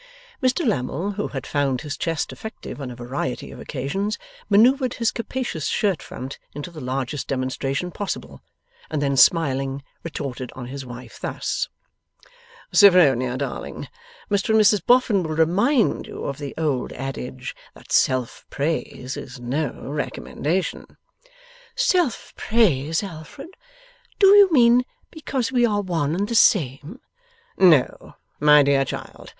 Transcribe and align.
Mr 0.41 0.65
Lammle, 0.65 1.11
who 1.11 1.27
had 1.27 1.45
found 1.45 1.81
his 1.81 1.95
chest 1.95 2.31
effective 2.33 2.81
on 2.81 2.89
a 2.89 2.95
variety 2.95 3.51
of 3.51 3.59
occasions, 3.59 4.17
manoeuvred 4.49 4.95
his 4.95 5.11
capacious 5.11 5.67
shirt 5.67 6.01
front 6.01 6.39
into 6.55 6.71
the 6.71 6.81
largest 6.81 7.27
demonstration 7.27 7.91
possible, 7.91 8.41
and 8.89 8.99
then 8.99 9.15
smiling 9.15 9.83
retorted 10.01 10.51
on 10.55 10.65
his 10.65 10.83
wife, 10.83 11.19
thus: 11.19 11.69
'Sophronia, 12.73 13.37
darling, 13.37 13.87
Mr 14.31 14.49
and 14.49 14.59
Mrs 14.59 14.83
Boffin 14.83 15.21
will 15.21 15.35
remind 15.35 16.07
you 16.07 16.23
of 16.23 16.39
the 16.39 16.55
old 16.57 16.91
adage, 16.93 17.55
that 17.75 17.91
self 17.91 18.43
praise 18.49 19.15
is 19.15 19.39
no 19.39 19.83
recommendation.' 19.87 20.97
'Self 21.75 22.33
praise, 22.35 23.03
Alfred? 23.03 23.49
Do 24.17 24.29
you 24.29 24.51
mean 24.51 24.83
because 25.11 25.51
we 25.51 25.63
are 25.63 25.81
one 25.81 26.15
and 26.15 26.27
the 26.27 26.33
same?' 26.33 27.01
'No, 27.55 28.15
my 28.39 28.63
dear 28.63 28.83
child. 28.83 29.29